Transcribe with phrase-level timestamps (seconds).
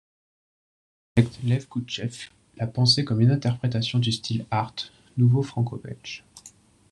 [1.15, 2.17] L'architecte Lev Kekouchev
[2.57, 4.73] l'a pensée comme une interprétation du style Art
[5.15, 6.23] nouveau franco-belge.